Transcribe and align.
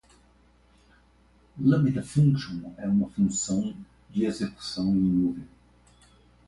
Lambda 1.59 2.01
Function 2.01 2.73
é 2.75 2.87
uma 2.87 3.07
função 3.09 3.75
de 4.09 4.25
execução 4.25 4.87
em 4.89 4.95
nuvem. 4.99 5.47